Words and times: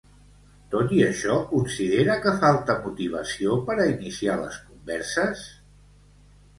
Tot 0.75 0.93
i 0.99 1.03
això, 1.07 1.35
considera 1.51 2.17
que 2.25 2.33
falta 2.45 2.79
motivació 2.87 3.61
per 3.71 3.79
a 3.79 3.89
iniciar 3.95 4.43
les 4.43 4.61
converses? 4.67 5.49